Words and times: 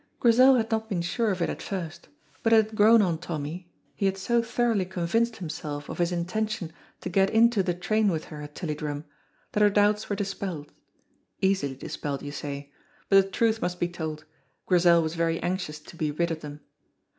Grizel 0.19 0.55
had 0.55 0.71
not 0.71 0.89
been 0.89 1.03
sure 1.03 1.29
of 1.29 1.43
it 1.43 1.49
at 1.51 1.61
first, 1.61 2.07
but 2.41 2.51
it 2.51 2.55
had 2.55 2.75
grown 2.75 3.03
on 3.03 3.19
Tommy, 3.19 3.69
he 3.95 4.07
had 4.07 4.17
so 4.17 4.41
thoroughly 4.41 4.83
convinced 4.83 5.35
himself 5.37 5.89
of 5.89 5.99
his 5.99 6.11
intention 6.11 6.73
to 7.01 7.07
get 7.07 7.29
into 7.29 7.61
the 7.61 7.75
train 7.75 8.07
with 8.09 8.25
her 8.25 8.41
at 8.41 8.55
Tilliedrum 8.55 9.03
that 9.51 9.61
her 9.61 9.69
doubts 9.69 10.09
were 10.09 10.15
dispelled 10.15 10.71
easily 11.39 11.75
dispelled, 11.75 12.23
you 12.23 12.31
say, 12.31 12.71
but 13.09 13.23
the 13.23 13.29
truth 13.29 13.61
must 13.61 13.79
be 13.79 13.87
told, 13.87 14.25
Grizel 14.65 15.03
was 15.03 15.13
very 15.13 15.39
anxious 15.43 15.77
to 15.79 15.95
be 15.95 16.09
rid 16.09 16.31
of 16.31 16.41
them. 16.41 16.61